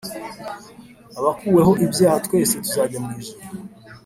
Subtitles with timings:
[1.19, 3.45] abakuweho ibyaha twese tuzajya mwijuru